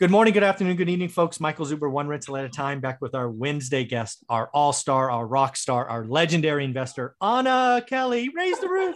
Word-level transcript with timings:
Good 0.00 0.12
morning, 0.12 0.32
good 0.32 0.44
afternoon, 0.44 0.76
good 0.76 0.88
evening, 0.88 1.08
folks. 1.08 1.40
Michael 1.40 1.66
Zuber, 1.66 1.90
one 1.90 2.06
rental 2.06 2.36
at 2.36 2.44
a 2.44 2.48
time, 2.48 2.78
back 2.78 3.00
with 3.00 3.16
our 3.16 3.28
Wednesday 3.28 3.82
guest, 3.82 4.24
our 4.28 4.48
all 4.54 4.72
star, 4.72 5.10
our 5.10 5.26
rock 5.26 5.56
star, 5.56 5.88
our 5.88 6.04
legendary 6.04 6.64
investor, 6.64 7.16
Anna 7.20 7.82
Kelly. 7.84 8.28
Raise 8.28 8.60
the 8.60 8.68
roof. 8.68 8.94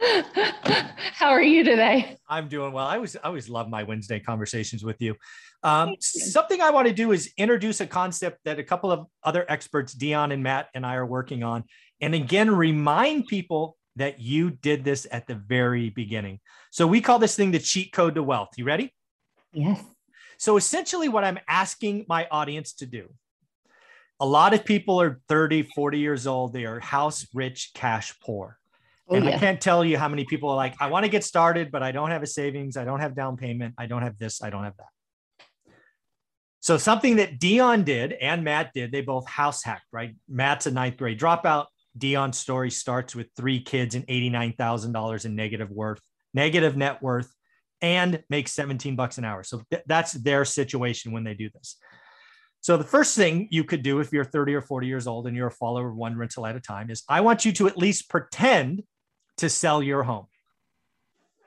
How 1.12 1.28
are 1.28 1.44
you 1.44 1.62
today? 1.62 2.18
I'm 2.28 2.48
doing 2.48 2.72
well. 2.72 2.84
I 2.84 2.96
always, 2.96 3.14
I 3.14 3.20
always 3.20 3.48
love 3.48 3.68
my 3.68 3.84
Wednesday 3.84 4.18
conversations 4.18 4.82
with 4.82 5.00
you. 5.00 5.14
Um, 5.62 5.94
something 6.00 6.60
I 6.60 6.70
want 6.70 6.88
to 6.88 6.92
do 6.92 7.12
is 7.12 7.32
introduce 7.36 7.80
a 7.80 7.86
concept 7.86 8.40
that 8.46 8.58
a 8.58 8.64
couple 8.64 8.90
of 8.90 9.06
other 9.22 9.46
experts, 9.48 9.92
Dion 9.92 10.32
and 10.32 10.42
Matt 10.42 10.70
and 10.74 10.84
I, 10.84 10.96
are 10.96 11.06
working 11.06 11.44
on, 11.44 11.62
and 12.00 12.16
again 12.16 12.50
remind 12.50 13.28
people 13.28 13.76
that 13.94 14.18
you 14.18 14.50
did 14.50 14.82
this 14.82 15.06
at 15.12 15.28
the 15.28 15.36
very 15.36 15.90
beginning. 15.90 16.40
So 16.72 16.84
we 16.84 17.00
call 17.00 17.20
this 17.20 17.36
thing 17.36 17.52
the 17.52 17.60
cheat 17.60 17.92
code 17.92 18.16
to 18.16 18.24
wealth. 18.24 18.48
You 18.56 18.64
ready? 18.64 18.92
Yes. 19.54 19.82
So 20.36 20.56
essentially, 20.56 21.08
what 21.08 21.24
I'm 21.24 21.38
asking 21.48 22.06
my 22.08 22.26
audience 22.30 22.74
to 22.74 22.86
do 22.86 23.08
a 24.20 24.26
lot 24.26 24.54
of 24.54 24.64
people 24.64 25.00
are 25.00 25.20
30, 25.28 25.62
40 25.62 25.98
years 25.98 26.26
old. 26.26 26.52
They 26.52 26.64
are 26.64 26.80
house 26.80 27.26
rich, 27.34 27.72
cash 27.74 28.18
poor. 28.20 28.58
Oh, 29.08 29.16
and 29.16 29.24
yeah. 29.24 29.36
I 29.36 29.38
can't 29.38 29.60
tell 29.60 29.84
you 29.84 29.98
how 29.98 30.08
many 30.08 30.24
people 30.24 30.48
are 30.50 30.56
like, 30.56 30.74
I 30.80 30.86
want 30.86 31.04
to 31.04 31.10
get 31.10 31.24
started, 31.24 31.70
but 31.70 31.82
I 31.82 31.92
don't 31.92 32.10
have 32.10 32.22
a 32.22 32.26
savings. 32.26 32.76
I 32.76 32.84
don't 32.84 33.00
have 33.00 33.14
down 33.14 33.36
payment. 33.36 33.74
I 33.76 33.86
don't 33.86 34.02
have 34.02 34.18
this. 34.18 34.42
I 34.42 34.50
don't 34.50 34.64
have 34.64 34.76
that. 34.78 35.74
So 36.60 36.78
something 36.78 37.16
that 37.16 37.38
Dion 37.38 37.84
did 37.84 38.12
and 38.12 38.42
Matt 38.42 38.70
did, 38.72 38.92
they 38.92 39.02
both 39.02 39.28
house 39.28 39.62
hacked, 39.62 39.84
right? 39.92 40.14
Matt's 40.28 40.66
a 40.66 40.70
ninth 40.70 40.96
grade 40.96 41.20
dropout. 41.20 41.66
Dion's 41.98 42.38
story 42.38 42.70
starts 42.70 43.14
with 43.14 43.26
three 43.36 43.60
kids 43.60 43.94
and 43.94 44.06
$89,000 44.06 45.24
in 45.26 45.36
negative 45.36 45.70
worth, 45.70 46.00
negative 46.32 46.76
net 46.76 47.02
worth 47.02 47.30
and 47.84 48.24
make 48.30 48.48
17 48.48 48.96
bucks 48.96 49.18
an 49.18 49.26
hour. 49.26 49.42
So 49.42 49.60
th- 49.70 49.82
that's 49.86 50.12
their 50.12 50.46
situation 50.46 51.12
when 51.12 51.22
they 51.22 51.34
do 51.34 51.50
this. 51.50 51.76
So 52.62 52.78
the 52.78 52.84
first 52.84 53.14
thing 53.14 53.46
you 53.50 53.62
could 53.62 53.82
do 53.82 54.00
if 54.00 54.10
you're 54.10 54.24
30 54.24 54.54
or 54.54 54.62
40 54.62 54.86
years 54.86 55.06
old 55.06 55.26
and 55.26 55.36
you're 55.36 55.48
a 55.48 55.52
follower 55.52 55.92
one 55.92 56.16
rental 56.16 56.46
at 56.46 56.56
a 56.56 56.60
time 56.60 56.88
is 56.88 57.02
I 57.10 57.20
want 57.20 57.44
you 57.44 57.52
to 57.52 57.66
at 57.66 57.76
least 57.76 58.08
pretend 58.08 58.84
to 59.36 59.50
sell 59.50 59.82
your 59.82 60.02
home. 60.02 60.24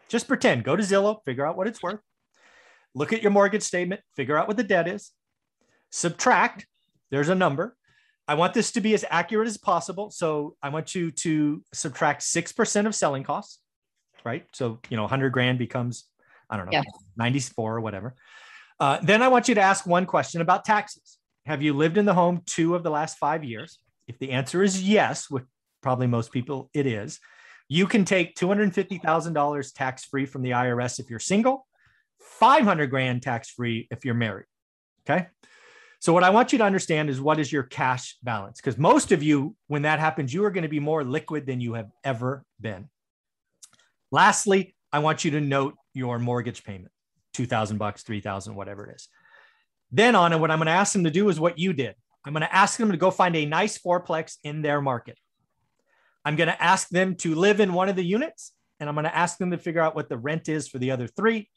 Just 0.09 0.27
pretend, 0.27 0.63
go 0.63 0.75
to 0.75 0.83
Zillow, 0.83 1.17
figure 1.25 1.43
out 1.43 1.57
what 1.57 1.65
it's 1.65 1.81
worth. 1.81 2.01
Look 2.93 3.13
at 3.13 3.23
your 3.23 3.31
mortgage 3.31 3.63
statement, 3.63 4.01
figure 4.15 4.37
out 4.37 4.47
what 4.47 4.57
the 4.57 4.63
debt 4.63 4.87
is. 4.87 5.11
Subtract, 5.89 6.67
there's 7.09 7.29
a 7.29 7.35
number. 7.35 7.75
I 8.27 8.35
want 8.35 8.53
this 8.53 8.71
to 8.73 8.81
be 8.81 8.93
as 8.93 9.03
accurate 9.09 9.47
as 9.47 9.57
possible. 9.57 10.11
So 10.11 10.55
I 10.61 10.69
want 10.69 10.93
you 10.93 11.09
to 11.09 11.63
subtract 11.73 12.21
6% 12.21 12.85
of 12.85 12.93
selling 12.93 13.23
costs, 13.23 13.59
right? 14.23 14.45
So, 14.53 14.79
you 14.89 14.97
know, 14.97 15.03
100 15.03 15.31
grand 15.31 15.57
becomes 15.57 16.05
I 16.49 16.57
don't 16.57 16.65
know, 16.65 16.71
yeah. 16.73 16.83
94 17.17 17.77
or 17.77 17.81
whatever. 17.81 18.15
Uh, 18.79 18.99
then 19.01 19.21
I 19.21 19.27
want 19.27 19.47
you 19.47 19.55
to 19.55 19.61
ask 19.61 19.85
one 19.85 20.05
question 20.05 20.41
about 20.41 20.65
taxes. 20.65 21.17
Have 21.45 21.61
you 21.61 21.73
lived 21.73 21.97
in 21.97 22.05
the 22.05 22.13
home 22.13 22.41
two 22.45 22.75
of 22.75 22.83
the 22.83 22.89
last 22.89 23.17
five 23.17 23.43
years? 23.43 23.79
If 24.07 24.19
the 24.19 24.31
answer 24.31 24.63
is 24.63 24.81
yes, 24.81 25.29
which 25.29 25.45
probably 25.81 26.07
most 26.07 26.31
people 26.31 26.69
it 26.73 26.85
is, 26.85 27.19
you 27.69 27.87
can 27.87 28.05
take 28.05 28.35
$250,000 28.35 29.73
tax 29.73 30.05
free 30.05 30.25
from 30.25 30.41
the 30.41 30.51
IRS 30.51 30.99
if 30.99 31.09
you're 31.09 31.19
single, 31.19 31.65
500 32.19 32.89
grand 32.89 33.21
tax 33.21 33.49
free 33.49 33.87
if 33.91 34.05
you're 34.05 34.13
married. 34.13 34.45
Okay. 35.09 35.27
So, 35.99 36.13
what 36.13 36.23
I 36.23 36.29
want 36.29 36.51
you 36.51 36.59
to 36.59 36.63
understand 36.63 37.09
is 37.09 37.19
what 37.19 37.39
is 37.39 37.51
your 37.51 37.63
cash 37.63 38.17
balance? 38.21 38.61
Because 38.61 38.77
most 38.77 39.11
of 39.11 39.23
you, 39.23 39.55
when 39.67 39.81
that 39.81 39.99
happens, 39.99 40.33
you 40.33 40.43
are 40.45 40.51
going 40.51 40.63
to 40.63 40.69
be 40.69 40.79
more 40.79 41.03
liquid 41.03 41.45
than 41.45 41.59
you 41.59 41.73
have 41.73 41.89
ever 42.03 42.43
been. 42.61 42.89
Lastly, 44.11 44.75
I 44.93 44.99
want 44.99 45.25
you 45.25 45.31
to 45.31 45.41
note 45.41 45.75
your 45.97 46.19
mortgage 46.19 46.63
payment, 46.63 46.91
2000 47.33 47.77
bucks, 47.77 48.03
3000, 48.03 48.55
whatever 48.55 48.87
it 48.87 48.95
is. 48.95 49.09
Then 49.91 50.15
on 50.15 50.31
and 50.31 50.41
what 50.41 50.51
I'm 50.51 50.59
going 50.59 50.67
to 50.67 50.71
ask 50.71 50.93
them 50.93 51.05
to 51.05 51.11
do 51.11 51.29
is 51.29 51.39
what 51.39 51.57
you 51.57 51.73
did. 51.73 51.95
I'm 52.25 52.33
going 52.33 52.41
to 52.41 52.55
ask 52.55 52.77
them 52.77 52.91
to 52.91 52.97
go 52.97 53.09
find 53.09 53.35
a 53.35 53.45
nice 53.45 53.77
fourplex 53.77 54.37
in 54.43 54.61
their 54.61 54.81
market. 54.81 55.17
I'm 56.23 56.35
going 56.35 56.49
to 56.49 56.61
ask 56.61 56.89
them 56.89 57.15
to 57.17 57.35
live 57.35 57.59
in 57.59 57.73
one 57.73 57.89
of 57.89 57.95
the 57.95 58.03
units 58.03 58.51
and 58.79 58.89
I'm 58.89 58.95
going 58.95 59.05
to 59.05 59.15
ask 59.15 59.37
them 59.37 59.51
to 59.51 59.57
figure 59.57 59.81
out 59.81 59.95
what 59.95 60.09
the 60.09 60.17
rent 60.17 60.49
is 60.49 60.67
for 60.67 60.77
the 60.77 60.91
other 60.91 61.07
three. 61.07 61.49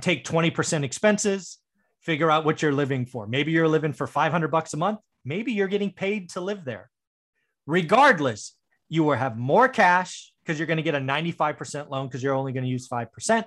Take 0.00 0.24
20% 0.24 0.82
expenses, 0.82 1.58
figure 2.00 2.30
out 2.30 2.44
what 2.44 2.60
you're 2.60 2.72
living 2.72 3.06
for. 3.06 3.26
Maybe 3.26 3.52
you're 3.52 3.68
living 3.68 3.92
for 3.92 4.06
500 4.06 4.48
bucks 4.50 4.74
a 4.74 4.76
month. 4.76 4.98
Maybe 5.24 5.52
you're 5.52 5.68
getting 5.68 5.92
paid 5.92 6.30
to 6.30 6.40
live 6.40 6.64
there. 6.64 6.90
Regardless, 7.66 8.54
you 8.88 9.04
will 9.04 9.14
have 9.14 9.36
more 9.36 9.68
cash 9.68 10.32
because 10.48 10.58
you're 10.58 10.66
going 10.66 10.78
to 10.78 10.82
get 10.82 10.94
a 10.94 10.98
95% 10.98 11.90
loan 11.90 12.06
because 12.06 12.22
you're 12.22 12.34
only 12.34 12.52
going 12.52 12.64
to 12.64 12.70
use 12.70 12.88
5%. 12.88 13.44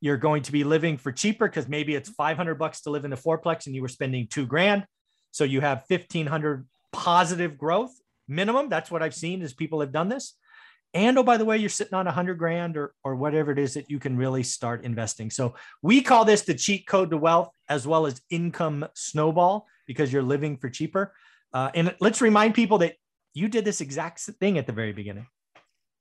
You're 0.00 0.16
going 0.16 0.44
to 0.44 0.52
be 0.52 0.62
living 0.62 0.96
for 0.96 1.10
cheaper 1.10 1.48
because 1.48 1.68
maybe 1.68 1.96
it's 1.96 2.08
500 2.08 2.54
bucks 2.54 2.82
to 2.82 2.90
live 2.90 3.04
in 3.04 3.12
a 3.12 3.16
fourplex 3.16 3.66
and 3.66 3.74
you 3.74 3.82
were 3.82 3.88
spending 3.88 4.28
two 4.28 4.46
grand. 4.46 4.86
So 5.32 5.42
you 5.42 5.60
have 5.60 5.82
1500 5.88 6.68
positive 6.92 7.58
growth 7.58 7.90
minimum. 8.28 8.68
That's 8.68 8.92
what 8.92 9.02
I've 9.02 9.14
seen 9.14 9.42
as 9.42 9.52
people 9.52 9.80
have 9.80 9.90
done 9.90 10.08
this. 10.08 10.36
And 10.94 11.18
oh, 11.18 11.24
by 11.24 11.36
the 11.36 11.44
way, 11.44 11.58
you're 11.58 11.68
sitting 11.68 11.94
on 11.94 12.06
hundred 12.06 12.38
grand 12.38 12.76
or, 12.76 12.94
or 13.02 13.16
whatever 13.16 13.50
it 13.50 13.58
is 13.58 13.74
that 13.74 13.90
you 13.90 13.98
can 13.98 14.16
really 14.16 14.44
start 14.44 14.84
investing. 14.84 15.30
So 15.30 15.56
we 15.82 16.00
call 16.00 16.24
this 16.24 16.42
the 16.42 16.54
cheat 16.54 16.86
code 16.86 17.10
to 17.10 17.16
wealth 17.16 17.50
as 17.68 17.88
well 17.88 18.06
as 18.06 18.22
income 18.30 18.86
snowball 18.94 19.66
because 19.88 20.12
you're 20.12 20.22
living 20.22 20.58
for 20.58 20.70
cheaper. 20.70 21.12
Uh, 21.52 21.70
and 21.74 21.94
let's 22.00 22.20
remind 22.20 22.54
people 22.54 22.78
that 22.78 22.94
you 23.34 23.48
did 23.48 23.64
this 23.64 23.80
exact 23.80 24.20
thing 24.20 24.58
at 24.58 24.68
the 24.68 24.72
very 24.72 24.92
beginning. 24.92 25.26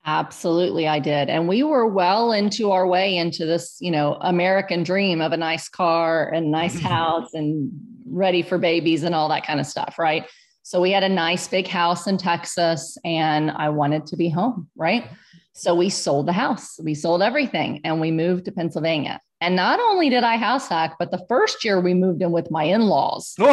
Absolutely, 0.09 0.87
I 0.87 0.97
did. 0.97 1.29
And 1.29 1.47
we 1.47 1.61
were 1.61 1.85
well 1.85 2.31
into 2.31 2.71
our 2.71 2.87
way 2.87 3.15
into 3.15 3.45
this, 3.45 3.77
you 3.79 3.91
know, 3.91 4.17
American 4.21 4.81
dream 4.81 5.21
of 5.21 5.33
a 5.33 5.37
nice 5.37 5.69
car 5.69 6.27
and 6.29 6.49
nice 6.49 6.79
house 6.93 7.35
and 7.35 7.71
ready 8.07 8.41
for 8.41 8.57
babies 8.57 9.03
and 9.03 9.13
all 9.13 9.29
that 9.29 9.45
kind 9.45 9.59
of 9.59 9.67
stuff, 9.67 9.99
right? 9.99 10.25
So 10.63 10.81
we 10.81 10.89
had 10.89 11.03
a 11.03 11.09
nice 11.09 11.47
big 11.47 11.67
house 11.67 12.07
in 12.07 12.17
Texas 12.17 12.97
and 13.05 13.51
I 13.51 13.69
wanted 13.69 14.07
to 14.07 14.17
be 14.17 14.29
home, 14.29 14.67
right? 14.75 15.05
So 15.53 15.75
we 15.75 15.91
sold 15.91 16.25
the 16.25 16.33
house, 16.33 16.79
we 16.83 16.95
sold 16.95 17.21
everything 17.21 17.81
and 17.83 18.01
we 18.01 18.09
moved 18.09 18.45
to 18.45 18.51
Pennsylvania. 18.51 19.19
And 19.41 19.55
not 19.55 19.79
only 19.79 20.09
did 20.09 20.23
I 20.23 20.35
house 20.35 20.67
hack, 20.67 20.95
but 20.99 21.11
the 21.11 21.25
first 21.29 21.63
year 21.63 21.79
we 21.79 21.93
moved 21.93 22.21
in 22.21 22.31
with 22.31 22.51
my 22.51 22.63
in-laws. 22.63 23.35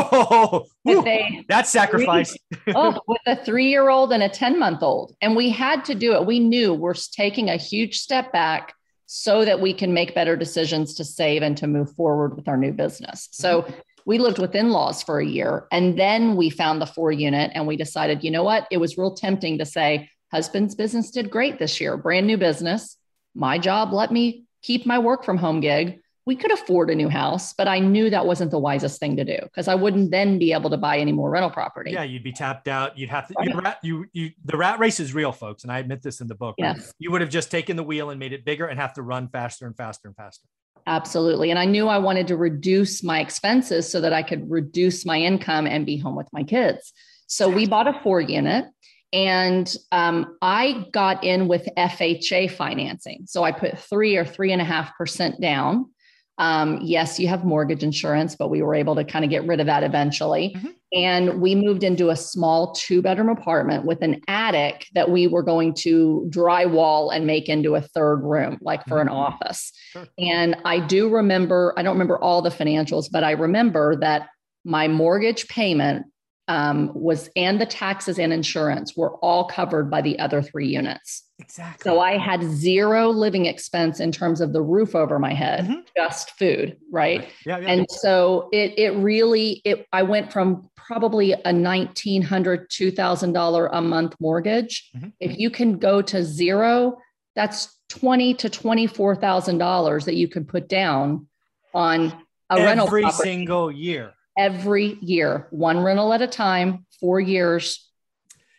Oh, 0.88 1.02
that's 1.48 1.70
sacrifice. 1.70 2.36
oh, 2.74 3.00
with 3.08 3.20
a 3.26 3.36
three-year-old 3.44 4.12
and 4.12 4.22
a 4.22 4.28
10-month-old. 4.28 5.16
And 5.20 5.34
we 5.34 5.50
had 5.50 5.84
to 5.86 5.94
do 5.94 6.14
it. 6.14 6.26
We 6.26 6.38
knew 6.38 6.72
we're 6.72 6.94
taking 6.94 7.50
a 7.50 7.56
huge 7.56 7.98
step 7.98 8.32
back 8.32 8.72
so 9.06 9.44
that 9.44 9.60
we 9.60 9.72
can 9.72 9.92
make 9.92 10.14
better 10.14 10.36
decisions 10.36 10.94
to 10.94 11.04
save 11.04 11.42
and 11.42 11.56
to 11.56 11.66
move 11.66 11.92
forward 11.94 12.36
with 12.36 12.48
our 12.48 12.56
new 12.56 12.72
business. 12.72 13.28
So 13.32 13.62
mm-hmm. 13.62 13.74
we 14.04 14.18
lived 14.18 14.38
with 14.38 14.54
in-laws 14.54 15.02
for 15.02 15.18
a 15.18 15.26
year. 15.26 15.66
And 15.72 15.98
then 15.98 16.36
we 16.36 16.50
found 16.50 16.80
the 16.80 16.86
four 16.86 17.12
unit 17.12 17.50
and 17.54 17.66
we 17.66 17.76
decided, 17.76 18.24
you 18.24 18.30
know 18.30 18.44
what? 18.44 18.66
It 18.70 18.78
was 18.78 18.96
real 18.96 19.14
tempting 19.14 19.58
to 19.58 19.66
say, 19.66 20.08
husband's 20.32 20.74
business 20.74 21.10
did 21.10 21.30
great 21.30 21.58
this 21.58 21.80
year, 21.80 21.96
brand 21.96 22.26
new 22.26 22.36
business. 22.36 22.96
My 23.34 23.58
job 23.58 23.92
let 23.92 24.10
me 24.10 24.45
keep 24.62 24.86
my 24.86 24.98
work 24.98 25.24
from 25.24 25.36
home 25.36 25.60
gig. 25.60 26.00
We 26.26 26.34
could 26.34 26.50
afford 26.50 26.90
a 26.90 26.94
new 26.96 27.08
house, 27.08 27.52
but 27.52 27.68
I 27.68 27.78
knew 27.78 28.10
that 28.10 28.26
wasn't 28.26 28.50
the 28.50 28.58
wisest 28.58 28.98
thing 28.98 29.16
to 29.16 29.24
do 29.24 29.38
because 29.44 29.68
I 29.68 29.76
wouldn't 29.76 30.10
then 30.10 30.40
be 30.40 30.52
able 30.52 30.70
to 30.70 30.76
buy 30.76 30.98
any 30.98 31.12
more 31.12 31.30
rental 31.30 31.50
property. 31.50 31.92
Yeah, 31.92 32.02
you'd 32.02 32.24
be 32.24 32.32
tapped 32.32 32.66
out. 32.66 32.98
You'd 32.98 33.10
have 33.10 33.28
to. 33.28 33.34
Right. 33.38 33.54
Rat, 33.54 33.78
you, 33.84 34.06
you, 34.12 34.32
the 34.44 34.56
rat 34.56 34.80
race 34.80 34.98
is 34.98 35.14
real, 35.14 35.30
folks, 35.30 35.62
and 35.62 35.70
I 35.70 35.78
admit 35.78 36.02
this 36.02 36.20
in 36.20 36.26
the 36.26 36.34
book. 36.34 36.56
Yes. 36.58 36.92
You 36.98 37.12
would 37.12 37.20
have 37.20 37.30
just 37.30 37.52
taken 37.52 37.76
the 37.76 37.84
wheel 37.84 38.10
and 38.10 38.18
made 38.18 38.32
it 38.32 38.44
bigger 38.44 38.66
and 38.66 38.78
have 38.78 38.92
to 38.94 39.02
run 39.02 39.28
faster 39.28 39.66
and 39.66 39.76
faster 39.76 40.08
and 40.08 40.16
faster. 40.16 40.48
Absolutely. 40.88 41.50
And 41.50 41.58
I 41.58 41.64
knew 41.64 41.88
I 41.88 41.98
wanted 41.98 42.26
to 42.28 42.36
reduce 42.36 43.02
my 43.02 43.20
expenses 43.20 43.90
so 43.90 44.00
that 44.00 44.12
I 44.12 44.22
could 44.22 44.50
reduce 44.50 45.06
my 45.06 45.18
income 45.18 45.66
and 45.66 45.86
be 45.86 45.96
home 45.96 46.16
with 46.16 46.28
my 46.32 46.42
kids. 46.42 46.92
So 47.26 47.48
we 47.48 47.66
bought 47.66 47.88
a 47.88 48.00
four 48.02 48.20
unit 48.20 48.66
and 49.12 49.72
um, 49.92 50.36
I 50.42 50.86
got 50.92 51.22
in 51.24 51.48
with 51.48 51.68
FHA 51.76 52.50
financing. 52.50 53.24
So 53.26 53.44
I 53.44 53.52
put 53.52 53.78
three 53.78 54.16
or 54.16 54.24
three 54.24 54.52
and 54.52 54.60
a 54.60 54.64
half 54.64 54.96
percent 54.96 55.40
down. 55.40 55.90
Um, 56.38 56.80
yes, 56.82 57.18
you 57.18 57.28
have 57.28 57.44
mortgage 57.44 57.82
insurance, 57.82 58.36
but 58.36 58.48
we 58.48 58.60
were 58.60 58.74
able 58.74 58.94
to 58.96 59.04
kind 59.04 59.24
of 59.24 59.30
get 59.30 59.46
rid 59.46 59.58
of 59.58 59.66
that 59.66 59.82
eventually. 59.82 60.54
Mm-hmm. 60.54 60.68
And 60.92 61.40
we 61.40 61.54
moved 61.54 61.82
into 61.82 62.10
a 62.10 62.16
small 62.16 62.72
two 62.72 63.00
bedroom 63.00 63.30
apartment 63.30 63.86
with 63.86 64.02
an 64.02 64.20
attic 64.28 64.86
that 64.94 65.10
we 65.10 65.26
were 65.28 65.42
going 65.42 65.72
to 65.74 66.28
drywall 66.30 67.14
and 67.14 67.26
make 67.26 67.48
into 67.48 67.74
a 67.74 67.80
third 67.80 68.16
room, 68.16 68.58
like 68.60 68.84
for 68.84 68.98
mm-hmm. 68.98 69.08
an 69.08 69.14
office. 69.14 69.72
Sure. 69.92 70.06
And 70.18 70.56
I 70.64 70.80
do 70.80 71.08
remember, 71.08 71.72
I 71.76 71.82
don't 71.82 71.94
remember 71.94 72.18
all 72.18 72.42
the 72.42 72.50
financials, 72.50 73.06
but 73.10 73.24
I 73.24 73.30
remember 73.30 73.96
that 73.96 74.28
my 74.64 74.88
mortgage 74.88 75.48
payment 75.48 76.06
um, 76.48 76.92
was 76.94 77.28
and 77.34 77.60
the 77.60 77.66
taxes 77.66 78.18
and 78.18 78.32
insurance 78.32 78.96
were 78.96 79.16
all 79.16 79.44
covered 79.44 79.90
by 79.90 80.00
the 80.00 80.18
other 80.18 80.42
three 80.42 80.68
units. 80.68 81.24
Exactly. 81.38 81.82
So 81.82 82.00
I 82.00 82.16
had 82.16 82.42
zero 82.42 83.08
living 83.10 83.46
expense 83.46 84.00
in 84.00 84.12
terms 84.12 84.40
of 84.40 84.52
the 84.52 84.62
roof 84.62 84.94
over 84.94 85.18
my 85.18 85.34
head, 85.34 85.64
mm-hmm. 85.64 85.80
just 85.96 86.30
food, 86.38 86.76
right? 86.90 87.20
right. 87.20 87.28
Yeah, 87.44 87.58
yeah, 87.58 87.68
and 87.68 87.86
so 87.90 88.48
it 88.52 88.78
it 88.78 88.90
really 88.92 89.60
it 89.64 89.86
I 89.92 90.02
went 90.02 90.32
from 90.32 90.70
probably 90.76 91.34
a 91.44 91.52
nineteen 91.52 92.22
hundred 92.22 92.70
two 92.70 92.90
thousand 92.90 93.32
dollar 93.32 93.66
a 93.66 93.82
month 93.82 94.14
mortgage. 94.20 94.90
Mm-hmm. 94.96 95.08
If 95.20 95.38
you 95.38 95.50
can 95.50 95.78
go 95.78 96.00
to 96.00 96.24
zero, 96.24 96.98
that's 97.34 97.76
twenty 97.88 98.34
to 98.34 98.48
twenty 98.48 98.86
four 98.86 99.16
thousand 99.16 99.58
dollars 99.58 100.04
that 100.04 100.14
you 100.14 100.28
can 100.28 100.44
put 100.44 100.68
down 100.68 101.26
on 101.74 102.12
a 102.50 102.54
every 102.54 102.64
rental 102.64 102.86
every 102.86 103.10
single 103.10 103.70
year. 103.70 104.14
Every 104.36 104.98
year, 105.00 105.46
one 105.50 105.78
rental 105.80 106.12
at 106.12 106.22
a 106.22 106.26
time, 106.26 106.86
four 107.00 107.20
years. 107.20 107.90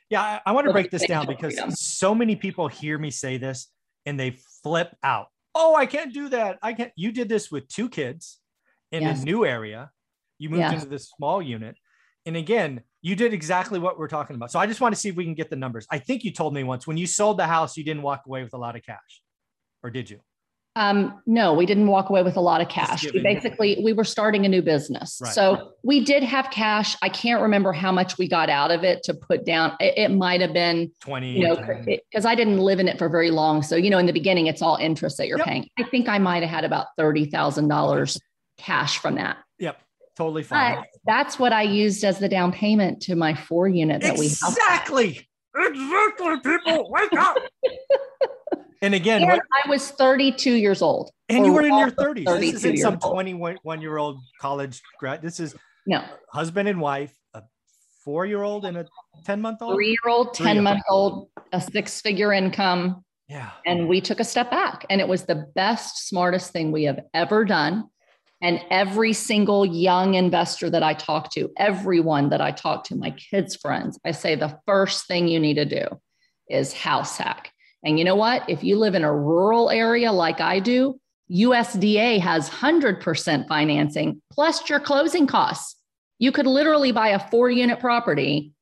Yeah, 0.10 0.22
I, 0.22 0.42
I 0.46 0.52
want 0.54 0.68
to 0.68 0.74
break 0.74 0.90
this 0.90 1.06
down 1.06 1.28
because 1.28 1.54
freedom. 1.54 1.72
so 1.72 2.16
many 2.16 2.36
people 2.36 2.68
hear 2.68 2.98
me 2.98 3.12
say 3.12 3.38
this 3.38 3.68
and 4.06 4.20
they 4.20 4.38
flip 4.64 4.96
out. 5.04 5.28
Oh, 5.54 5.76
I 5.76 5.86
can't 5.86 6.14
do 6.14 6.30
that. 6.30 6.60
I 6.62 6.74
can't. 6.74 6.92
You 6.96 7.12
did 7.12 7.28
this 7.30 7.52
with 7.52 7.68
two 7.68 7.90
kids 7.90 8.40
in 8.92 9.04
Yes. 9.04 9.22
a 9.22 9.26
new 9.26 9.46
area. 9.46 9.92
You 10.38 10.50
moved 10.50 10.74
into 10.74 10.88
this 10.88 11.10
small 11.10 11.42
unit. 11.42 11.76
And 12.26 12.38
again, 12.38 12.82
you 13.02 13.16
did 13.16 13.34
exactly 13.34 13.80
what 13.80 13.98
we're 13.98 14.08
talking 14.08 14.36
about. 14.36 14.52
So 14.52 14.60
I 14.60 14.68
just 14.68 14.82
want 14.82 14.94
to 14.94 15.00
see 15.00 15.10
if 15.10 15.16
we 15.16 15.24
can 15.24 15.34
get 15.34 15.50
the 15.50 15.56
numbers. 15.56 15.88
I 15.92 15.98
think 15.98 16.24
you 16.24 16.32
told 16.32 16.54
me 16.54 16.64
once 16.64 16.86
when 16.86 16.98
you 16.98 17.08
sold 17.08 17.40
the 17.40 17.48
house, 17.48 17.76
you 17.76 17.84
didn't 17.84 18.04
walk 18.04 18.24
away 18.28 18.44
with 18.44 18.54
a 18.54 18.58
lot 18.58 18.76
of 18.76 18.84
cash. 18.84 19.22
Or 19.84 19.90
did 19.90 20.10
you? 20.10 20.20
Um, 20.78 21.20
no, 21.26 21.56
we 21.56 21.66
didn't 21.66 21.88
walk 21.88 22.12
away 22.12 22.22
with 22.22 22.38
a 22.38 22.40
lot 22.40 22.62
of 22.62 22.70
cash. 22.70 23.12
We 23.12 23.20
basically, 23.24 23.82
we 23.84 23.94
were 23.94 24.04
starting 24.04 24.46
a 24.46 24.50
new 24.50 24.62
business. 24.62 25.20
Right. 25.20 25.34
So 25.34 25.74
we 25.84 26.06
did 26.06 26.22
have 26.22 26.52
cash. 26.52 26.96
I 27.02 27.10
can't 27.10 27.42
remember 27.42 27.74
how 27.74 27.92
much 27.92 28.20
we 28.20 28.28
got 28.28 28.48
out 28.48 28.70
of 28.70 28.84
it 28.84 29.02
to 29.06 29.16
put 29.16 29.44
down. 29.44 29.76
It, 29.80 29.98
it 29.98 30.10
might 30.10 30.40
have 30.40 30.54
been 30.54 30.92
20. 31.02 31.32
you 31.32 31.48
know, 31.48 31.56
because 31.84 32.28
I 32.28 32.36
didn't 32.36 32.60
live 32.60 32.80
in 32.80 32.88
it 32.88 33.00
for 33.00 33.10
very 33.10 33.32
long. 33.32 33.64
So, 33.64 33.76
you 33.76 33.90
know, 33.90 33.98
in 33.98 34.06
the 34.06 34.14
beginning, 34.14 34.46
it's 34.46 34.62
all 34.62 34.76
interest 34.76 35.18
that 35.18 35.28
you're 35.28 35.40
Yep. 35.40 35.48
paying. 35.48 35.68
I 35.80 35.84
think 35.84 36.08
I 36.08 36.20
might 36.20 36.44
have 36.44 36.52
had 36.52 36.64
about 36.64 36.88
$30,000 37.00 38.20
cash 38.60 39.00
from 39.00 39.16
that. 39.16 39.38
Yep. 39.58 39.82
Totally 40.16 40.44
fine. 40.44 40.76
But 40.76 40.86
that's 41.08 41.40
what 41.40 41.54
I 41.54 41.64
used 41.64 42.04
as 42.04 42.20
the 42.20 42.30
down 42.30 42.52
payment 42.52 43.02
to 43.04 43.16
my 43.16 43.34
four 43.34 43.68
unit 43.68 44.04
that 44.04 44.16
we 44.16 44.28
Exactly. 44.28 45.28
Exactly, 45.56 46.40
people. 46.42 46.92
Wake 46.92 47.14
up. 47.14 47.38
and 48.82 48.94
again, 48.94 49.22
And 49.22 49.32
what, 49.32 49.42
I 49.66 49.70
was 49.70 49.90
32 49.92 50.54
years 50.54 50.82
old. 50.82 51.12
and 51.30 51.46
you 51.46 51.54
were 51.54 51.62
in 51.62 51.78
your 51.78 51.92
30s. 51.92 52.40
This 52.40 52.54
isn't 52.56 52.78
some 52.78 53.00
21 53.00 53.82
year 53.82 53.98
old 53.98 54.20
college 54.40 54.82
grad. 55.00 55.22
This 55.22 55.40
is 55.40 55.56
No, 55.86 56.04
husband 56.32 56.68
and 56.70 56.80
wife, 56.80 57.14
a 57.34 57.44
four 58.04 58.26
year 58.26 58.44
old 58.44 58.66
and 58.66 58.78
a 58.78 58.86
10 59.26 59.42
month 59.42 59.62
old. 59.62 59.76
three 59.76 59.90
year 59.90 60.10
old, 60.14 60.34
10 60.34 60.64
month 60.64 60.84
old, 60.90 61.30
a 61.54 61.62
six 61.62 62.02
figure 62.02 62.34
income. 62.34 63.04
Yeah. 63.28 63.50
And 63.66 63.90
we 63.90 64.00
took 64.00 64.20
a 64.22 64.24
step 64.24 64.50
back. 64.50 64.86
And 64.90 65.02
it 65.02 65.08
was 65.08 65.26
the 65.26 65.48
best, 65.56 66.08
smartest 66.08 66.54
thing 66.54 66.72
we 66.72 66.86
have 66.86 67.00
ever 67.14 67.44
done. 67.44 67.86
And 68.42 68.62
every 68.70 69.14
single 69.14 69.66
young 69.66 70.14
investor 70.14 70.70
that 70.70 70.84
I 70.84 70.94
talk 70.94 71.32
to, 71.34 71.50
everyone 71.58 72.30
that 72.30 72.40
I 72.40 72.52
talk 72.52 72.84
to, 72.86 72.96
my 72.96 73.10
kids' 73.12 73.56
friends, 73.56 74.00
I 74.06 74.12
say 74.12 74.36
the 74.36 74.60
first 74.68 75.08
thing 75.08 75.28
you 75.28 75.40
need 75.40 75.56
to 75.56 75.66
do 75.66 75.88
is 76.48 76.72
house 76.72 77.18
hack. 77.18 77.52
And 77.84 77.98
you 78.00 78.06
know 78.06 78.16
what? 78.16 78.50
If 78.50 78.64
you 78.64 78.78
live 78.78 78.96
in 78.96 79.04
a 79.04 79.14
rural 79.14 79.70
area 79.70 80.12
like 80.12 80.42
I 80.42 80.60
do, 80.60 81.00
USDA 81.32 82.20
has 82.20 82.50
100% 82.50 83.48
financing 83.48 84.22
plus 84.32 84.70
your 84.70 84.80
closing 84.80 85.28
costs. 85.28 85.76
You 86.20 86.32
could 86.32 86.48
literally 86.48 86.92
buy 86.92 87.10
a 87.10 87.20
four 87.30 87.50
unit 87.50 87.80
property 87.80 88.54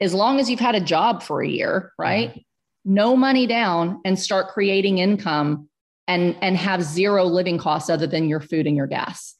as 0.00 0.14
long 0.14 0.40
as 0.40 0.48
you've 0.48 0.60
had 0.60 0.74
a 0.74 0.80
job 0.80 1.22
for 1.22 1.42
a 1.42 1.48
year, 1.48 1.92
right? 1.98 2.30
Mm-hmm. 2.30 2.40
No 2.86 3.16
money 3.16 3.46
down 3.46 4.00
and 4.04 4.18
start 4.18 4.48
creating 4.48 4.98
income 4.98 5.68
and 6.06 6.36
and 6.42 6.56
have 6.56 6.82
zero 6.82 7.24
living 7.24 7.58
costs 7.58 7.88
other 7.88 8.06
than 8.06 8.28
your 8.28 8.40
food 8.40 8.66
and 8.66 8.76
your 8.76 8.86
gas. 8.86 9.36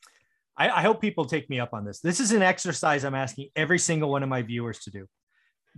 I, 0.56 0.70
I 0.70 0.82
hope 0.82 1.00
people 1.00 1.24
take 1.24 1.50
me 1.50 1.60
up 1.60 1.74
on 1.74 1.84
this. 1.84 2.00
This 2.00 2.20
is 2.20 2.32
an 2.32 2.42
exercise 2.42 3.04
I'm 3.04 3.14
asking 3.14 3.48
every 3.56 3.78
single 3.78 4.10
one 4.10 4.22
of 4.22 4.28
my 4.28 4.42
viewers 4.42 4.78
to 4.80 4.90
do. 4.90 5.06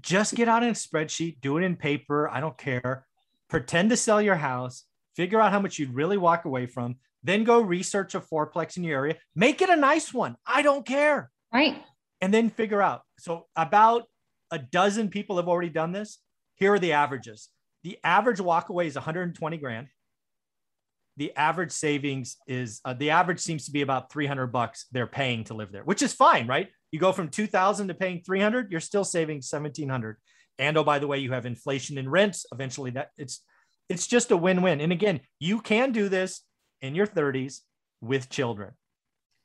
Just 0.00 0.34
get 0.34 0.48
out 0.48 0.62
in 0.62 0.68
a 0.68 0.72
spreadsheet, 0.72 1.40
do 1.40 1.56
it 1.56 1.64
in 1.64 1.76
paper. 1.76 2.28
I 2.28 2.40
don't 2.40 2.56
care. 2.56 3.06
Pretend 3.48 3.90
to 3.90 3.96
sell 3.96 4.20
your 4.20 4.36
house, 4.36 4.84
figure 5.14 5.40
out 5.40 5.52
how 5.52 5.60
much 5.60 5.78
you'd 5.78 5.94
really 5.94 6.16
walk 6.16 6.44
away 6.44 6.66
from, 6.66 6.96
then 7.22 7.44
go 7.44 7.60
research 7.60 8.14
a 8.14 8.20
fourplex 8.20 8.76
in 8.76 8.84
your 8.84 8.98
area, 8.98 9.16
make 9.34 9.62
it 9.62 9.70
a 9.70 9.76
nice 9.76 10.12
one. 10.12 10.36
I 10.46 10.62
don't 10.62 10.86
care. 10.86 11.30
Right? 11.52 11.82
And 12.20 12.32
then 12.32 12.50
figure 12.50 12.82
out. 12.82 13.02
So, 13.18 13.46
about 13.56 14.04
a 14.50 14.58
dozen 14.58 15.08
people 15.08 15.36
have 15.36 15.48
already 15.48 15.70
done 15.70 15.92
this. 15.92 16.18
Here 16.54 16.72
are 16.72 16.78
the 16.78 16.92
averages. 16.92 17.48
The 17.82 17.98
average 18.02 18.40
walk 18.40 18.68
away 18.68 18.86
is 18.86 18.94
120 18.94 19.56
grand. 19.58 19.88
The 21.16 21.34
average 21.34 21.72
savings 21.72 22.36
is 22.46 22.80
uh, 22.84 22.94
the 22.94 23.10
average 23.10 23.40
seems 23.40 23.64
to 23.66 23.72
be 23.72 23.82
about 23.82 24.12
300 24.12 24.48
bucks 24.48 24.86
they're 24.92 25.06
paying 25.06 25.44
to 25.44 25.54
live 25.54 25.72
there, 25.72 25.82
which 25.82 26.02
is 26.02 26.12
fine, 26.12 26.46
right? 26.46 26.68
You 26.92 26.98
go 26.98 27.12
from 27.12 27.28
2000 27.28 27.88
to 27.88 27.94
paying 27.94 28.22
300, 28.24 28.70
you're 28.70 28.80
still 28.80 29.04
saving 29.04 29.36
1700. 29.36 30.18
And 30.58 30.76
oh, 30.76 30.84
by 30.84 30.98
the 30.98 31.06
way, 31.06 31.18
you 31.18 31.32
have 31.32 31.46
inflation 31.46 31.98
in 31.98 32.08
rents. 32.08 32.46
Eventually, 32.52 32.90
that 32.92 33.10
it's 33.16 33.42
it's 33.88 34.06
just 34.06 34.30
a 34.30 34.36
win-win. 34.36 34.80
And 34.80 34.92
again, 34.92 35.20
you 35.38 35.60
can 35.60 35.92
do 35.92 36.08
this 36.08 36.42
in 36.80 36.94
your 36.94 37.06
30s 37.06 37.60
with 38.00 38.28
children. 38.28 38.72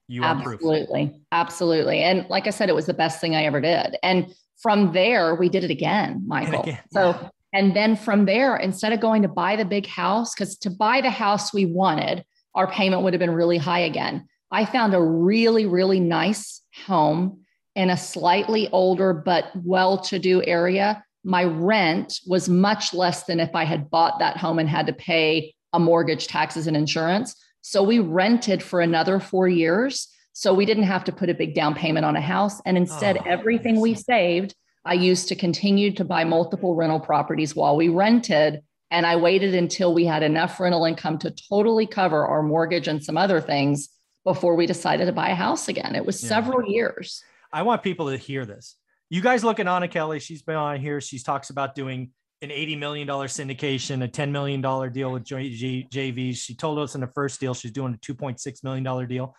You 0.07 0.23
are 0.23 0.41
proof. 0.41 0.55
Absolutely. 0.55 1.21
Absolutely. 1.31 1.99
And 1.99 2.27
like 2.29 2.47
I 2.47 2.49
said, 2.49 2.69
it 2.69 2.75
was 2.75 2.85
the 2.85 2.93
best 2.93 3.21
thing 3.21 3.35
I 3.35 3.45
ever 3.45 3.61
did. 3.61 3.97
And 4.03 4.33
from 4.61 4.93
there, 4.93 5.35
we 5.35 5.47
did 5.47 5.63
it 5.63 5.71
again, 5.71 6.23
Michael. 6.27 6.63
again, 6.63 6.79
So, 6.91 7.29
and 7.53 7.75
then 7.75 7.95
from 7.95 8.25
there, 8.25 8.57
instead 8.57 8.93
of 8.93 8.99
going 8.99 9.21
to 9.21 9.27
buy 9.27 9.55
the 9.55 9.65
big 9.65 9.87
house, 9.87 10.33
because 10.33 10.57
to 10.59 10.69
buy 10.69 11.01
the 11.01 11.09
house 11.09 11.53
we 11.53 11.65
wanted, 11.65 12.25
our 12.55 12.69
payment 12.69 13.03
would 13.03 13.13
have 13.13 13.19
been 13.19 13.31
really 13.31 13.57
high 13.57 13.79
again. 13.79 14.27
I 14.51 14.65
found 14.65 14.93
a 14.93 15.01
really, 15.01 15.65
really 15.65 15.99
nice 15.99 16.61
home 16.85 17.40
in 17.75 17.89
a 17.89 17.97
slightly 17.97 18.69
older 18.71 19.13
but 19.13 19.51
well 19.63 19.97
to 19.97 20.19
do 20.19 20.43
area. 20.43 21.03
My 21.23 21.43
rent 21.43 22.19
was 22.27 22.49
much 22.49 22.93
less 22.93 23.23
than 23.23 23.39
if 23.39 23.55
I 23.55 23.63
had 23.63 23.89
bought 23.89 24.19
that 24.19 24.37
home 24.37 24.59
and 24.59 24.67
had 24.67 24.87
to 24.87 24.93
pay 24.93 25.53
a 25.73 25.79
mortgage, 25.79 26.27
taxes, 26.27 26.67
and 26.67 26.75
insurance. 26.75 27.35
So 27.61 27.83
we 27.83 27.99
rented 27.99 28.61
for 28.61 28.81
another 28.81 29.19
four 29.19 29.47
years. 29.47 30.07
So 30.33 30.53
we 30.53 30.65
didn't 30.65 30.83
have 30.83 31.03
to 31.05 31.11
put 31.11 31.29
a 31.29 31.33
big 31.33 31.53
down 31.53 31.75
payment 31.75 32.05
on 32.05 32.15
a 32.15 32.21
house. 32.21 32.61
And 32.65 32.77
instead, 32.77 33.17
Oh, 33.17 33.23
everything 33.25 33.79
we 33.79 33.93
saved, 33.93 34.55
I 34.83 34.93
used 34.93 35.27
to 35.27 35.35
continue 35.35 35.93
to 35.93 36.03
buy 36.03 36.23
multiple 36.23 36.73
rental 36.75 36.99
properties 36.99 37.55
while 37.55 37.77
we 37.77 37.87
rented. 37.89 38.61
And 38.89 39.05
I 39.05 39.15
waited 39.15 39.53
until 39.55 39.93
we 39.93 40.05
had 40.05 40.23
enough 40.23 40.59
rental 40.59 40.85
income 40.85 41.17
to 41.19 41.33
totally 41.49 41.85
cover 41.85 42.25
our 42.25 42.41
mortgage 42.43 42.87
and 42.87 43.03
some 43.03 43.17
other 43.17 43.39
things 43.39 43.89
before 44.25 44.55
we 44.55 44.65
decided 44.65 45.05
to 45.05 45.11
buy 45.11 45.29
a 45.29 45.35
house 45.35 45.67
again. 45.67 45.95
It 45.95 46.05
was 46.05 46.21
Yeah. 46.21 46.29
several 46.29 46.65
years. 46.69 47.23
I 47.53 47.63
want 47.63 47.83
people 47.83 48.09
to 48.09 48.17
hear 48.17 48.45
this. 48.45 48.75
You 49.09 49.21
guys 49.21 49.43
look 49.43 49.59
at 49.59 49.67
Anna 49.67 49.87
Kelly. 49.87 50.19
She's 50.19 50.41
been 50.41 50.55
on 50.55 50.79
here. 50.79 51.01
She 51.01 51.19
talks 51.19 51.49
about 51.49 51.75
doing 51.75 52.11
an 52.41 52.49
$80 52.49 52.79
million 52.79 53.07
syndication, 53.07 54.03
a 54.03 54.07
$10 54.07 54.31
million 54.31 54.61
deal 54.61 55.11
with 55.11 55.25
JVs. 55.25 56.37
She 56.37 56.55
told 56.55 56.79
us 56.79 56.95
in 56.95 57.01
the 57.01 57.07
first 57.07 57.39
deal, 57.39 57.53
she's 57.53 57.71
doing 57.71 57.93
a 57.93 57.97
$2.6 57.97 58.63
million 58.63 59.07
deal. 59.07 59.35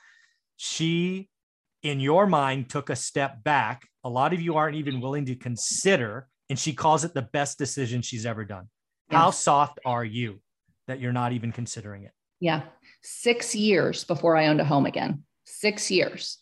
She, 0.57 1.29
in 1.83 2.01
your 2.01 2.27
mind, 2.27 2.69
took 2.69 2.91
a 2.91 2.97
step 2.97 3.43
back. 3.43 3.89
A 4.05 4.09
lot 4.09 4.33
of 4.33 4.41
you 4.41 4.57
aren't 4.57 4.77
even 4.77 5.01
willing 5.01 5.25
to 5.27 5.35
consider, 5.35 6.29
and 6.51 6.59
she 6.59 6.75
calls 6.75 7.03
it 7.05 7.15
the 7.15 7.23
best 7.23 7.57
decision 7.59 8.03
she's 8.03 8.27
ever 8.27 8.45
done. 8.45 8.69
How 9.11 9.31
soft 9.31 9.81
are 9.85 10.05
you 10.05 10.41
that 10.87 11.01
you're 11.01 11.13
not 11.13 11.33
even 11.33 11.51
considering 11.51 12.05
it? 12.05 12.13
Yeah. 12.41 12.63
Six 13.03 13.55
years 13.55 14.05
before 14.05 14.37
I 14.37 14.49
owned 14.49 14.61
a 14.61 14.65
home 14.65 14.87
again. 14.87 15.25
Six 15.45 15.91
years. 15.91 16.39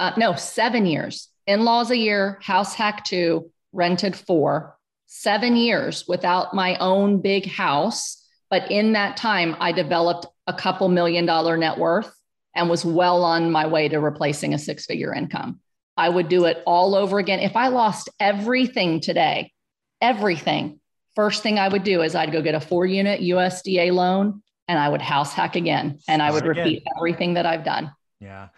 Uh, 0.00 0.12
no, 0.16 0.34
seven 0.34 0.86
years. 0.86 1.28
In 1.46 1.64
laws 1.64 1.90
a 1.90 1.96
year, 1.96 2.38
house 2.42 2.74
hack 2.74 3.04
two, 3.04 3.50
rented 3.72 4.16
four, 4.16 4.78
seven 5.06 5.56
years 5.56 6.08
without 6.08 6.54
my 6.54 6.76
own 6.78 7.20
big 7.20 7.44
house. 7.44 8.16
But 8.48 8.70
in 8.70 8.94
that 8.94 9.18
time, 9.18 9.56
I 9.60 9.72
developed 9.72 10.26
a 10.46 10.54
couple 10.54 10.88
million 10.88 11.26
dollar 11.26 11.58
net 11.58 11.76
worth 11.76 12.10
and 12.54 12.70
was 12.70 12.82
well 12.82 13.22
on 13.24 13.52
my 13.52 13.66
way 13.66 13.88
to 13.88 14.00
replacing 14.00 14.54
a 14.54 14.58
six 14.58 14.86
figure 14.86 15.14
income. 15.14 15.60
I 15.98 16.08
would 16.08 16.30
do 16.30 16.46
it 16.46 16.62
all 16.66 16.94
over 16.94 17.18
again. 17.18 17.40
If 17.40 17.54
I 17.54 17.68
lost 17.68 18.08
everything 18.18 19.00
today, 19.00 19.52
everything, 20.00 20.80
first 21.14 21.42
thing 21.42 21.58
I 21.58 21.68
would 21.68 21.84
do 21.84 22.00
is 22.00 22.14
I'd 22.14 22.32
go 22.32 22.40
get 22.40 22.54
a 22.54 22.60
four 22.60 22.86
unit 22.86 23.20
USDA 23.20 23.92
loan 23.92 24.42
and 24.66 24.78
I 24.78 24.88
would 24.88 25.02
house 25.02 25.34
hack 25.34 25.56
again 25.56 25.98
and 26.08 26.22
I 26.22 26.30
would 26.30 26.46
repeat 26.46 26.84
everything 26.96 27.34
that 27.34 27.44
I've 27.44 27.64
done. 27.64 27.92
Yeah. 28.18 28.48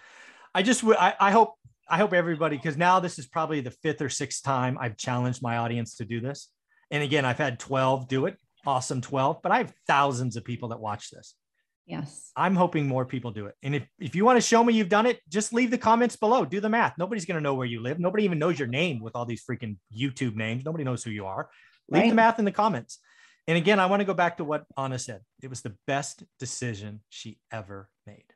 I 0.55 0.63
just, 0.63 0.85
I 0.85 1.31
hope, 1.31 1.55
I 1.89 1.99
hope 1.99 2.13
everybody, 2.13 2.57
because 2.57 2.77
now 2.77 3.01
this 3.01 3.19
is 3.19 3.27
probably 3.27 3.61
the 3.61 3.71
fifth 3.71 4.03
or 4.03 4.09
sixth 4.09 4.43
time 4.43 4.77
I've 4.81 4.97
challenged 4.97 5.43
my 5.43 5.59
audience 5.59 5.97
to 5.97 6.05
do 6.05 6.21
this. 6.21 6.49
And 6.91 7.03
again, 7.03 7.25
I've 7.25 7.39
had 7.39 7.59
12 7.59 8.09
do 8.09 8.27
it. 8.27 8.37
Awesome 8.65 9.01
12, 9.01 9.43
but 9.43 9.51
I 9.51 9.59
have 9.59 9.73
thousands 9.89 10.37
of 10.37 10.45
people 10.45 10.69
that 10.69 10.79
watch 10.79 11.11
this. 11.11 11.35
Yes. 11.85 12.31
I'm 12.37 12.55
hoping 12.55 12.87
more 12.87 13.05
people 13.05 13.33
do 13.33 13.47
it. 13.47 13.55
And 13.63 13.75
if, 13.75 13.83
if 13.99 14.15
you 14.15 14.25
want 14.25 14.37
to 14.37 14.41
show 14.41 14.63
me 14.63 14.73
you've 14.73 14.89
done 14.89 15.07
it, 15.07 15.19
just 15.29 15.53
leave 15.53 15.73
the 15.73 15.79
comments 15.79 16.15
below. 16.15 16.45
Do 16.45 16.61
the 16.61 16.69
math. 16.69 16.95
Nobody's 16.97 17.25
going 17.25 17.39
to 17.39 17.43
know 17.43 17.55
where 17.55 17.67
you 17.67 17.83
live. 17.83 17.99
Nobody 17.99 18.25
even 18.25 18.39
knows 18.39 18.59
your 18.59 18.69
name 18.69 19.01
with 19.01 19.17
all 19.17 19.27
these 19.27 19.43
freaking 19.45 19.79
YouTube 19.93 20.37
names. 20.37 20.65
Nobody 20.65 20.85
knows 20.85 21.03
who 21.03 21.11
you 21.11 21.27
are. 21.27 21.51
Leave 21.89 22.09
the 22.09 22.15
math 22.15 22.39
in 22.39 22.45
the 22.45 22.53
comments. 22.53 23.01
And 23.49 23.59
again, 23.59 23.81
I 23.81 23.87
want 23.87 24.01
to 24.01 24.05
go 24.05 24.15
back 24.15 24.37
to 24.37 24.45
what 24.45 24.65
Anna 24.79 24.99
said. 24.99 25.23
It 25.43 25.51
was 25.51 25.63
the 25.63 25.75
best 25.87 26.23
decision 26.39 27.01
she 27.09 27.39
ever 27.51 27.89
made. 28.07 28.27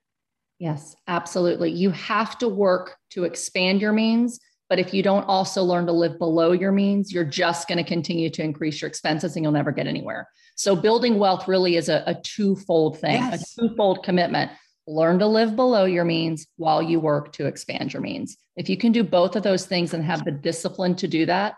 Yes, 0.58 0.96
absolutely. 1.06 1.70
You 1.70 1.90
have 1.90 2.38
to 2.38 2.48
work 2.48 2.96
to 3.10 3.24
expand 3.24 3.80
your 3.80 3.92
means. 3.92 4.40
But 4.68 4.78
if 4.80 4.92
you 4.92 5.02
don't 5.02 5.22
also 5.24 5.62
learn 5.62 5.86
to 5.86 5.92
live 5.92 6.18
below 6.18 6.50
your 6.52 6.72
means, 6.72 7.12
you're 7.12 7.24
just 7.24 7.68
going 7.68 7.78
to 7.78 7.84
continue 7.84 8.30
to 8.30 8.42
increase 8.42 8.80
your 8.80 8.88
expenses 8.88 9.36
and 9.36 9.44
you'll 9.44 9.52
never 9.52 9.70
get 9.70 9.86
anywhere. 9.86 10.28
So 10.56 10.74
building 10.74 11.18
wealth 11.18 11.46
really 11.46 11.76
is 11.76 11.88
a, 11.88 12.02
a 12.06 12.14
twofold 12.22 12.98
thing, 12.98 13.14
Yes. 13.14 13.56
a 13.56 13.60
twofold 13.68 14.02
commitment. 14.02 14.50
learn 14.88 15.18
to 15.18 15.26
live 15.26 15.54
below 15.56 15.84
your 15.84 16.04
means 16.04 16.46
while 16.56 16.80
you 16.82 16.98
work 17.00 17.32
to 17.34 17.46
expand 17.46 17.92
your 17.92 18.00
means. 18.02 18.36
If 18.56 18.68
you 18.68 18.76
can 18.76 18.92
do 18.92 19.04
both 19.04 19.36
of 19.36 19.42
those 19.42 19.66
things 19.66 19.92
and 19.94 20.02
have 20.04 20.24
the 20.24 20.30
discipline 20.32 20.94
to 20.96 21.08
do 21.08 21.26
that, 21.26 21.54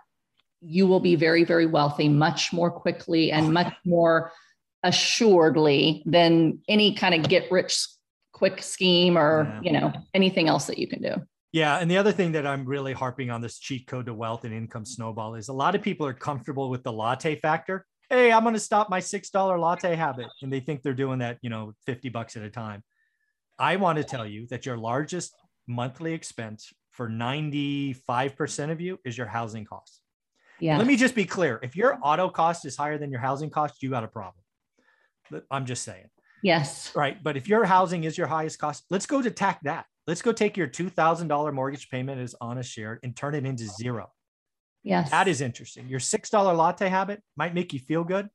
you 0.61 0.87
will 0.87 1.01
be 1.01 1.15
very, 1.15 1.45
very 1.45 1.67
wealthy 1.67 2.09
much 2.09 2.53
more 2.53 2.71
quickly 2.71 3.31
and 3.31 3.53
much 3.55 3.73
more 3.87 4.33
assuredly 4.83 6.03
than 6.07 6.59
any 6.69 6.95
kind 6.95 7.15
of 7.15 7.29
get 7.29 7.51
rich 7.51 7.87
quick 8.39 8.63
scheme 8.63 9.19
or 9.19 9.45
yeah. 9.45 9.61
you 9.63 9.73
know 9.73 9.93
anything 10.15 10.49
else 10.49 10.67
that 10.67 10.79
you 10.79 10.87
can 10.87 11.03
do. 11.03 11.15
Yeah, 11.53 11.79
and 11.79 11.91
the 11.91 11.97
other 11.97 12.13
thing 12.13 12.33
that 12.33 12.47
I'm 12.47 12.65
really 12.65 12.93
harping 12.93 13.31
on 13.31 13.41
this 13.41 13.59
cheat 13.59 13.87
code 13.87 14.07
to 14.07 14.15
wealth 14.15 14.45
and 14.45 14.55
income 14.55 14.85
snowball 14.85 15.35
is 15.35 15.49
a 15.49 15.53
lot 15.53 15.75
of 15.75 15.83
people 15.83 16.07
are 16.07 16.15
comfortable 16.15 16.69
with 16.71 16.85
the 16.85 16.93
latte 16.93 17.37
factor. 17.37 17.87
Hey, 18.11 18.31
I'm 18.31 18.43
going 18.43 18.55
to 18.55 18.61
stop 18.61 18.89
my 18.91 19.01
$6 19.01 19.61
latte 19.61 19.95
habit 19.95 20.27
and 20.43 20.53
they 20.53 20.61
think 20.61 20.83
they're 20.83 20.95
doing 20.95 21.19
that, 21.21 21.39
you 21.43 21.51
know, 21.51 21.73
50 21.87 22.11
bucks 22.11 22.37
at 22.37 22.43
a 22.43 22.51
time. 22.51 22.83
I 23.59 23.77
want 23.77 23.97
to 23.97 24.05
tell 24.05 24.27
you 24.27 24.47
that 24.49 24.67
your 24.67 24.77
largest 24.77 25.35
monthly 25.67 26.13
expense 26.13 26.73
for 26.93 27.09
95% 27.09 28.71
of 28.71 28.81
you 28.81 28.99
is 29.05 29.17
your 29.17 29.27
housing 29.27 29.65
costs. 29.65 30.01
Yeah. 30.61 30.77
Let 30.77 30.87
me 30.87 30.97
just 30.97 31.15
be 31.15 31.25
clear. 31.25 31.61
If 31.63 31.77
your 31.77 31.99
auto 32.03 32.29
cost 32.29 32.67
is 32.67 32.77
higher 32.77 32.99
than 32.99 33.11
your 33.11 33.21
housing 33.21 33.51
cost, 33.51 33.83
you 33.83 33.91
got 33.91 34.05
a 34.05 34.09
problem. 34.09 34.45
I'm 35.51 35.67
just 35.67 35.83
saying. 35.83 36.09
Yes. 36.43 36.93
Right. 36.95 37.23
But 37.23 37.37
if 37.37 37.49
your 37.49 37.65
housing 37.65 38.05
is 38.05 38.17
your 38.17 38.27
highest 38.27 38.59
cost, 38.59 38.85
let's 38.91 39.07
go 39.07 39.21
to 39.21 39.31
tack 39.31 39.61
that. 39.65 39.87
Let's 40.07 40.23
go 40.23 40.33
take 40.33 40.57
your 40.57 40.69
$2,000 40.69 41.53
mortgage 41.53 41.91
payment 41.91 42.21
as 42.21 42.35
Anna 42.41 42.63
shared 42.63 43.01
and 43.03 43.15
turn 43.15 43.35
it 43.35 43.45
into 43.45 43.65
zero. 43.65 44.11
Yes. 44.83 45.11
That 45.11 45.29
is 45.29 45.41
interesting. 45.41 45.89
Your 45.89 46.01
$6 46.01 46.57
latte 46.57 46.89
habit 46.89 47.23
might 47.37 47.55
make 47.55 47.73
you 47.73 47.79
feel 47.79 48.05
good. 48.05 48.29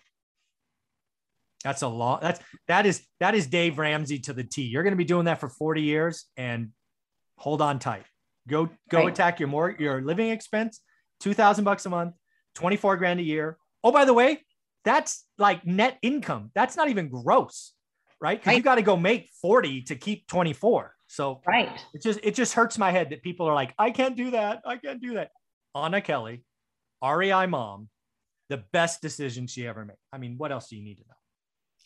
That's 1.63 1.81
a 1.81 1.87
lot. 1.87 2.21
That's 2.21 2.41
that 2.67 2.85
is 2.85 3.05
that 3.21 3.35
is 3.35 3.47
Dave 3.47 3.79
Ramsey 3.79 4.19
to 4.19 4.33
the 4.33 4.43
T. 4.43 4.63
You're 4.63 4.83
going 4.83 4.91
to 4.91 4.97
be 4.97 5.05
doing 5.05 5.25
that 5.25 5.39
for 5.39 5.47
40 5.47 5.81
years 5.81 6.25
and 6.35 6.71
hold 7.37 7.61
on 7.61 7.79
tight. 7.79 8.03
Go 8.47 8.69
go 8.89 8.99
right. 8.99 9.07
attack 9.07 9.39
your 9.39 9.47
more 9.47 9.75
your 9.79 10.01
living 10.01 10.29
expense, 10.29 10.81
2000 11.21 11.63
bucks 11.63 11.85
a 11.85 11.89
month, 11.89 12.15
24 12.55 12.97
grand 12.97 13.19
a 13.21 13.23
year. 13.23 13.57
Oh, 13.83 13.91
by 13.91 14.05
the 14.05 14.13
way, 14.13 14.43
that's 14.83 15.25
like 15.37 15.65
net 15.65 15.97
income. 16.01 16.51
That's 16.53 16.75
not 16.75 16.89
even 16.89 17.09
gross, 17.09 17.72
right? 18.23 18.39
Because 18.39 18.51
right. 18.51 18.57
you 18.57 18.63
got 18.63 18.75
to 18.75 18.81
go 18.81 18.95
make 18.95 19.29
40 19.41 19.81
to 19.83 19.95
keep 19.95 20.27
24. 20.27 20.95
So 21.07 21.41
right. 21.45 21.69
It 21.93 22.01
just 22.01 22.19
it 22.23 22.33
just 22.33 22.53
hurts 22.53 22.77
my 22.79 22.89
head 22.89 23.11
that 23.11 23.21
people 23.21 23.47
are 23.47 23.53
like, 23.53 23.75
I 23.77 23.91
can't 23.91 24.15
do 24.15 24.31
that. 24.31 24.61
I 24.65 24.77
can't 24.77 24.99
do 24.99 25.15
that. 25.15 25.29
Anna 25.75 26.01
Kelly, 26.01 26.43
REI 27.03 27.45
mom, 27.45 27.89
the 28.49 28.63
best 28.71 29.01
decision 29.01 29.45
she 29.45 29.67
ever 29.67 29.85
made. 29.85 29.97
I 30.11 30.17
mean, 30.17 30.35
what 30.37 30.51
else 30.51 30.69
do 30.69 30.77
you 30.77 30.83
need 30.83 30.95
to 30.95 31.03
know? 31.03 31.15